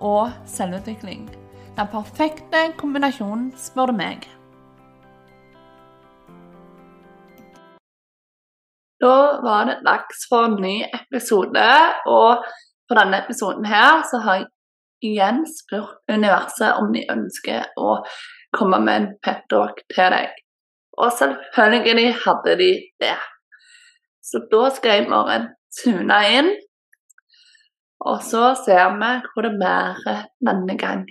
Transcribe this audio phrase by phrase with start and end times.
[0.00, 1.28] og selvutvikling.
[1.78, 4.26] Den perfekte kombinasjonen, spør du meg.
[8.98, 9.14] Da
[9.44, 11.66] var det dags for en ny episode,
[12.06, 12.44] og
[12.88, 14.48] på denne episoden her så har jeg
[15.06, 18.00] igjen spurt universet om de ønsker å
[18.56, 20.32] komme med en peptalk til deg.
[20.98, 22.72] Og selvfølgelig hadde de
[23.02, 23.18] det.
[24.28, 25.38] Så da skal jeg bare
[25.78, 26.50] tune inn,
[28.00, 31.06] og så ser vi hvor det bærer denne gang.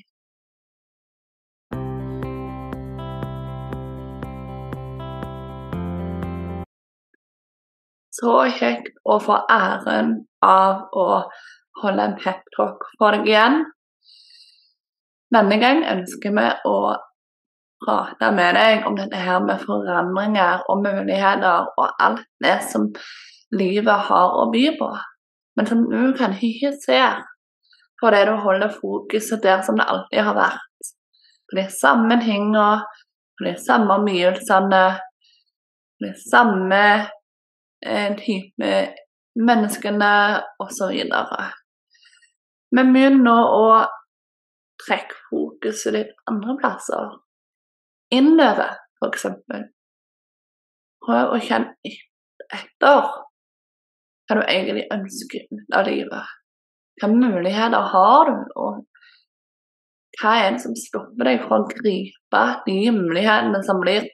[8.18, 11.08] Så kjekt å få æren av å
[11.82, 13.60] holde en peptalk for deg igjen.
[15.36, 16.78] Denne gang ønsker vi å
[17.84, 22.90] prate med deg om dette her med forandringer og muligheter og alt det som
[23.54, 24.90] livet har å by på,
[25.58, 27.02] men nå kan jeg ikke se
[27.98, 30.92] på det du holder fokuset der som det alltid har vært.
[31.50, 32.84] På de samme tingene,
[33.38, 34.84] på de samme omgivelsene,
[35.98, 36.84] på de samme
[37.82, 38.74] eh, type
[39.38, 40.12] menneskene
[40.62, 40.94] osv.
[42.78, 43.68] begynn nå å
[44.86, 47.16] trekke fokuset litt andre plasser.
[48.14, 49.26] Innover, f.eks.
[51.08, 51.98] Prøv å kjenne
[52.54, 53.10] etter
[54.28, 56.36] hva du egentlig ønsker av livet.
[56.98, 58.86] Hvilke muligheter har du, og
[60.18, 64.08] hva er det som stopper deg fra å gripe de mulighetene som blir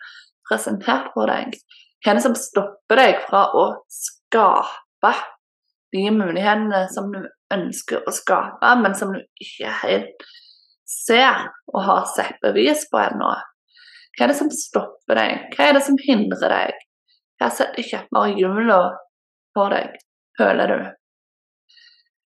[0.49, 1.55] presentert for deg?
[2.03, 5.13] Hva er det som stopper deg fra å skape
[5.95, 7.21] de mulighetene som du
[7.53, 10.27] ønsker å skape, men som du ikke helt
[10.89, 13.31] ser og har sett bevis på ennå?
[14.13, 15.47] Hva er det som stopper deg?
[15.55, 16.83] Hva er det som hindrer deg?
[17.39, 18.81] Hva setter kjepper i hjula
[19.55, 19.95] for deg,
[20.39, 20.79] føler du?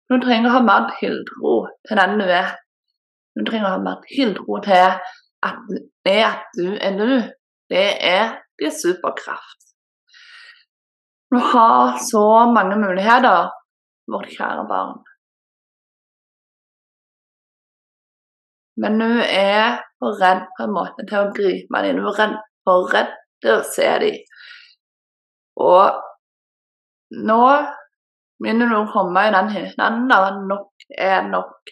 [0.10, 1.54] Du trenger å ha mer tiltro
[1.88, 2.54] til den du er.
[3.34, 4.98] Du trenger å ha mer tiltro til
[5.48, 5.74] at
[6.06, 7.10] det at du er du,
[7.74, 9.60] det er din superkraft.
[11.34, 13.50] Du har så mange muligheter,
[14.12, 15.00] vårt kjære barn.
[18.78, 22.00] Men du er for redd på en måte til å gripe dem.
[22.02, 23.12] Du er redd, for redd
[23.42, 24.20] til å se dem.
[25.62, 26.02] Og
[27.30, 27.44] nå
[28.44, 31.72] du å komme i den hytten der nok er nok.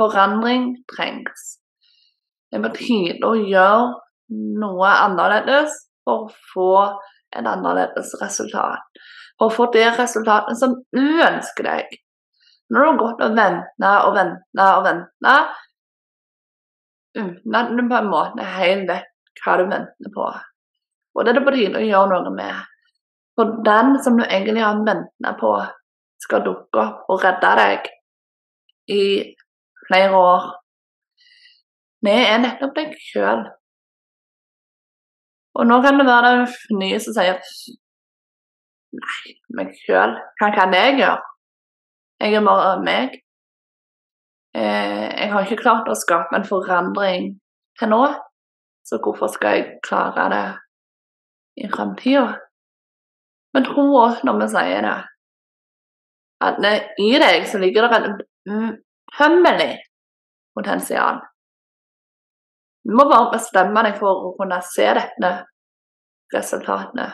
[0.00, 1.58] Forandring trengs.
[2.50, 3.92] Det er på tide å gjøre
[4.60, 5.74] noe annerledes
[6.04, 6.72] for å få
[7.32, 8.84] et annerledes resultat.
[9.38, 11.96] For å få det resultatet som du ønsker deg.
[12.72, 15.36] Når du har gått og venta og venta og venta
[17.16, 19.08] uten at du på en måte helt vet
[19.44, 20.28] hva du venter på.
[21.12, 22.60] Og det er det på tide å gjøre noe med.
[23.36, 25.52] For den som du egentlig har venta på,
[26.22, 27.90] skal dukke opp og redde deg
[28.92, 29.02] i
[29.86, 30.46] flere år.
[32.02, 33.44] Vi er nettopp deg sjøl.
[35.58, 37.40] Og nå kan det være det nye som sier
[38.92, 41.20] Nei, meg sjøl, hva kan jeg gjøre?
[42.20, 43.14] Jeg er bare meg.
[44.52, 47.30] Eh, jeg har ikke klart å skape en forandring
[47.80, 48.02] til nå,
[48.84, 50.44] så hvorfor skal jeg klare det
[51.64, 52.26] i framtida?
[53.56, 54.98] Men tro oss når vi sier det,
[56.42, 56.58] at
[57.00, 58.18] i deg så ligger det en
[58.52, 59.72] utømmelig
[60.56, 61.20] potensial.
[62.82, 65.32] Du må bare bestemme deg for å kunne se dette
[66.34, 67.08] resultatene.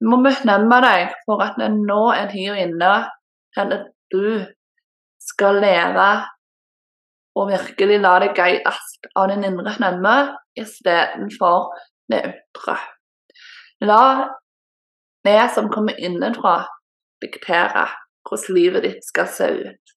[0.00, 2.92] Du må bestemme deg for at nå er tida inne
[3.54, 4.24] til at du
[5.22, 6.08] skal leve
[7.38, 8.80] og virkelig la deg guides
[9.16, 10.14] av din indre stemme
[10.58, 11.70] istedenfor
[12.12, 12.76] det ytre.
[13.86, 14.02] La
[15.26, 16.60] det som kommer innenfra,
[17.22, 17.86] diktere
[18.28, 19.94] hvordan livet ditt skal se ut,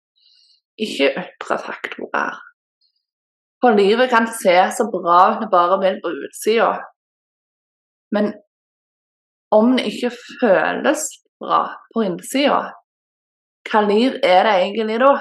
[0.80, 2.40] ikke ytre faktorer.
[3.64, 6.72] For livet kan se så bra ut det bare vil på utsida,
[8.14, 8.32] men
[9.54, 10.10] om det ikke
[10.40, 11.06] føles
[11.40, 11.62] bra
[11.94, 12.62] på innsida,
[13.70, 15.14] hva liv er det egentlig da?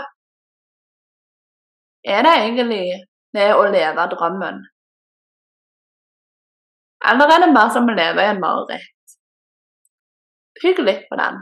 [2.03, 2.85] Er det egentlig
[3.35, 4.59] det å leve drømmen?
[7.11, 9.15] Eller er det mer som å leve i en mareritt?
[10.59, 11.39] Pygg litt på den.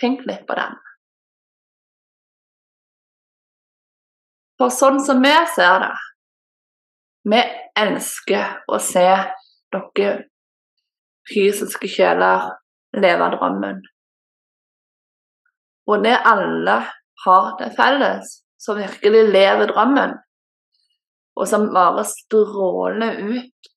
[0.00, 0.76] Tenk litt på den.
[4.58, 5.94] For sånn som vi ser det
[7.28, 7.40] Vi
[7.78, 9.06] elsker å se
[9.74, 10.12] dere
[11.28, 12.46] fysiske kjøler
[12.96, 13.82] leve drømmen.
[15.88, 16.78] Og det alle
[17.24, 20.14] har til felles, som virkelig lever drømmen,
[21.38, 23.70] og som bare stråler ut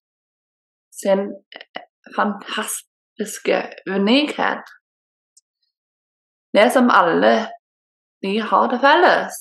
[1.02, 1.28] sin
[2.16, 4.64] fantastiske unikhet.
[6.54, 7.34] Det som alle
[8.22, 9.40] de har til felles,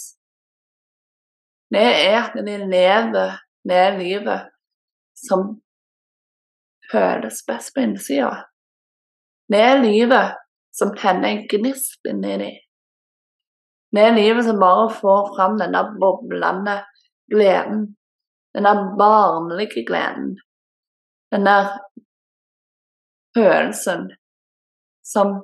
[1.70, 3.36] det er at de lever
[3.70, 4.48] det livet
[5.18, 5.60] som
[6.90, 8.32] føles best på innsida.
[9.50, 10.38] Det er livet
[10.74, 12.58] som tenner en gnist inni dem.
[13.90, 16.76] Det er livet som bare får fram denne boblende
[17.30, 17.88] gleden.
[18.54, 20.36] Denne barnlige gleden.
[21.30, 21.56] Denne
[23.34, 24.08] følelsen
[25.06, 25.36] som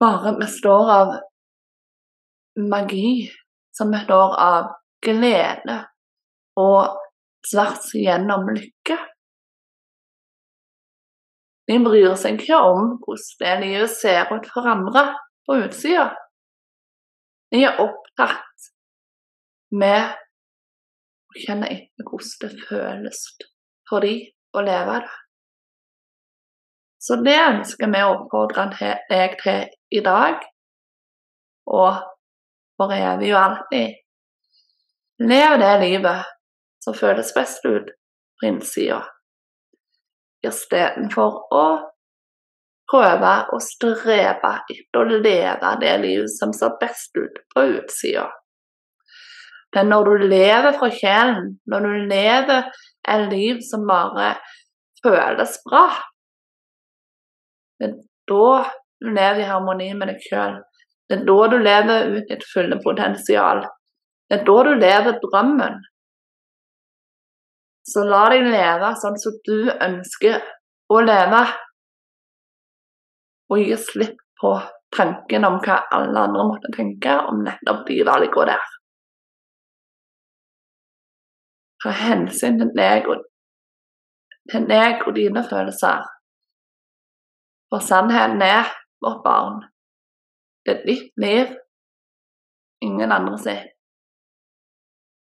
[0.00, 1.14] bare består av
[2.70, 3.30] magi.
[3.78, 4.72] Som består av
[5.06, 5.76] glede
[6.58, 6.96] og
[7.46, 8.96] tvers igjennom lykke.
[11.68, 15.04] De bryr seg ikke om hvordan det livet ser ut for andre
[15.46, 16.08] på utsida.
[17.52, 18.68] De er opptatt
[19.78, 20.10] med
[21.28, 23.24] å kjenne etter hvordan det føles
[23.88, 24.14] for de
[24.56, 25.16] å leve det.
[26.98, 30.40] Så det ønsker vi å oppfordre deg til i dag,
[31.66, 32.00] og
[32.78, 33.94] for evig og alltid.
[35.18, 36.26] Lev det livet
[36.84, 37.90] som føles best ut
[38.38, 39.00] på innsida,
[40.46, 41.64] istedenfor å
[42.88, 48.28] prøve å strebe etter å leve det livet som ser best ut på utsida.
[49.76, 52.70] Men når du lever fra kjelen, når du lever
[53.08, 54.30] et liv som bare
[55.02, 55.84] føles bra,
[57.84, 57.98] er
[58.30, 58.46] da
[59.00, 60.58] du lever i harmoni med deg sjøl.
[61.08, 63.62] Det er da du lever ut ditt fulle potensial.
[64.28, 65.78] Det er da du lever drømmen.
[67.88, 70.42] Så la deg leve sånn som du ønsker
[70.92, 71.44] å leve,
[73.48, 74.50] og gi slipp på
[74.94, 78.66] tanken om hva alle andre måtte tenke om nettopp de valgene der.
[81.82, 83.24] Ta hensyn til deg og,
[84.50, 86.04] til deg og dine følelser.
[87.68, 88.68] For sannheten er
[89.04, 89.62] vårt barn.
[90.68, 91.54] Er ditt liv,
[92.84, 93.74] ingen andre sitt.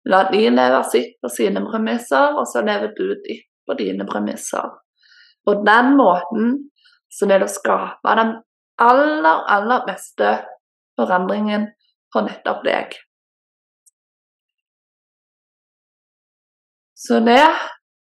[0.10, 4.72] La de leve sitt på sine premisser, og så lever du ditt på dine premisser.
[5.46, 6.56] På den måten
[7.10, 8.34] så vil du skape den
[8.82, 10.32] aller, aller beste
[10.98, 11.68] forandringen
[12.14, 12.98] for nettopp deg.
[17.00, 17.46] Så det,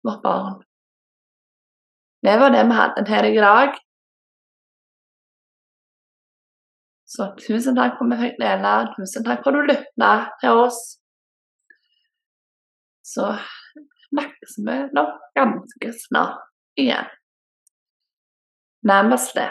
[0.08, 0.62] vårt barn,
[2.26, 3.78] det var det vi hadde til deg i dag.
[7.10, 8.74] Så tusen takk for vi fikk dele.
[8.94, 10.10] Tusen takk for at du lytta
[10.42, 10.78] til oss.
[13.14, 13.32] Så
[14.10, 16.44] snakkes vi nok ganske snart
[16.78, 17.10] igjen.
[18.86, 19.48] Namaste.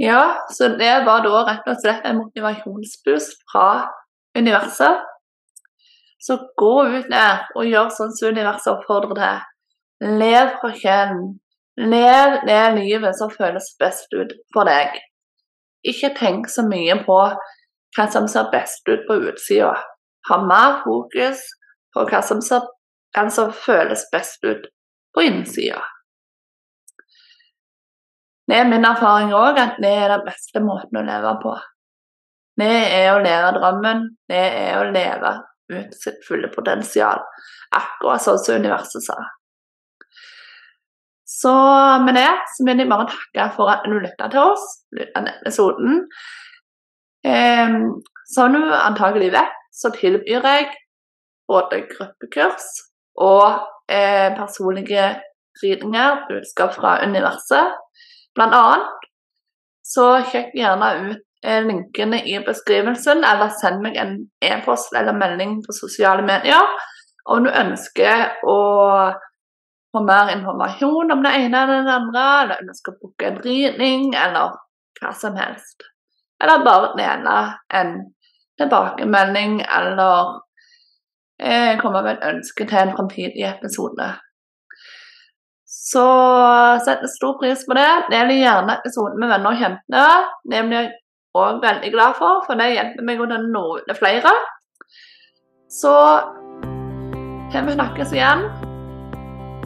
[0.00, 3.66] Ja, så det var da rett og slett en motivasjonsboost fra
[4.34, 5.06] universet
[6.20, 9.46] så gå ut der og gjør sånn som universet oppfordrer til.
[10.20, 11.22] Lev fra sjelen.
[11.80, 14.96] Lev det livet som føles best ut for deg.
[15.86, 17.20] Ikke tenk så mye på
[17.96, 19.72] hva som ser best ut på utsida.
[20.28, 21.40] Ha mer fokus
[21.94, 22.68] på hva som, ser,
[23.16, 24.68] hva som føles best ut
[25.16, 25.80] på innsida.
[28.50, 31.54] Det er min erfaring òg at det er den beste måten å leve på.
[32.60, 34.02] Det er å leve drømmen.
[34.28, 35.36] Det er å leve
[35.70, 37.22] ut sitt fulle potensial.
[37.76, 39.18] Akkurat sånn som universet sa.
[41.30, 41.52] Så
[42.04, 44.64] med det så vil jeg bare takke for at du lytta til oss,
[44.96, 46.00] lytta til episoden.
[47.24, 47.76] Eh,
[48.34, 50.70] som du antagelig vet, så tilbyr jeg
[51.50, 52.66] både gruppekurs
[53.20, 55.06] og eh, personlige
[55.62, 57.78] ridninger, budskap fra universet.
[58.34, 59.08] Blant annet
[59.86, 65.72] så sjekk gjerne ut linkene i beskrivelsen, eller send meg en e-post eller melding på
[65.72, 66.66] sosiale medier
[67.30, 68.58] om du ønsker å
[69.90, 74.10] få mer informasjon om det ene eller det andre, eller ønsker å booke en ridning,
[74.14, 74.54] eller
[75.00, 75.84] hva som helst.
[76.42, 77.36] Eller bare dele
[77.80, 77.92] en
[78.60, 80.40] tilbakemelding, eller
[81.42, 84.08] eh, komme med et ønske til en framtidig episode.
[85.66, 86.06] Så
[86.86, 87.90] setter stor pris på det.
[88.12, 90.04] Del gjerne episoden med venner og kjente.
[90.50, 90.60] Det
[91.34, 94.32] og veldig glad for, for det hjelper meg å nå ut til flere.
[95.70, 95.94] Så
[97.52, 98.46] til vi snakkes igjen,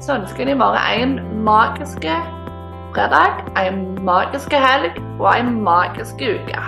[0.04, 1.16] så ønsker jeg bare en
[1.46, 2.04] magisk
[2.94, 6.66] fredag, en magisk helg og en magisk uke.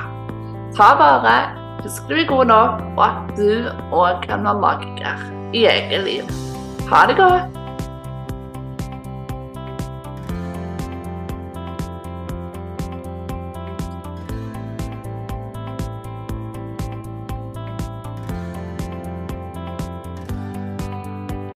[0.76, 1.36] Ta vare,
[1.84, 6.34] husk du er god nok, og at du òg kan være magiker i eget liv.
[6.90, 7.55] Ha det godt.